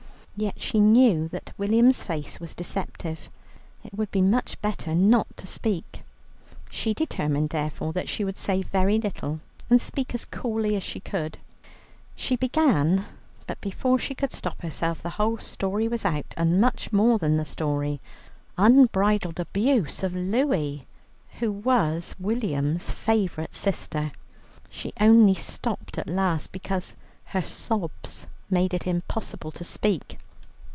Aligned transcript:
Yet 0.37 0.59
she 0.59 0.79
knew 0.79 1.27
that 1.27 1.51
William's 1.59 2.01
face 2.01 2.39
was 2.39 2.55
deceptive; 2.55 3.29
it 3.83 3.93
would 3.95 4.09
be 4.09 4.23
much 4.23 4.59
better 4.59 4.95
not 4.95 5.27
to 5.37 5.45
speak. 5.45 6.01
She 6.67 6.95
determined, 6.95 7.51
therefore, 7.51 7.93
that 7.93 8.09
she 8.09 8.23
would 8.23 8.37
say 8.37 8.63
very 8.63 8.97
little, 8.97 9.39
and 9.69 9.79
speak 9.79 10.15
as 10.15 10.25
coolly 10.25 10.75
as 10.75 10.81
she 10.81 10.99
could. 10.99 11.37
She 12.15 12.35
began, 12.35 13.05
but 13.45 13.61
before 13.61 13.99
she 13.99 14.15
could 14.15 14.31
stop 14.31 14.63
herself, 14.63 15.03
the 15.03 15.11
whole 15.11 15.37
story 15.37 15.87
was 15.87 16.05
out, 16.05 16.33
and 16.35 16.59
much 16.59 16.91
more 16.91 17.19
than 17.19 17.37
the 17.37 17.45
story, 17.45 18.01
unbridled 18.57 19.39
abuse 19.39 20.01
of 20.01 20.15
Louie, 20.15 20.87
who 21.37 21.51
was 21.51 22.15
William's 22.17 22.89
favourite 22.89 23.53
sister. 23.53 24.11
She 24.71 24.91
only 24.99 25.35
stopped 25.35 25.99
at 25.99 26.07
last, 26.09 26.51
because 26.51 26.95
her 27.25 27.43
sobs 27.43 28.25
made 28.49 28.73
it 28.73 28.87
impossible 28.87 29.51
to 29.51 29.63
speak. 29.63 30.17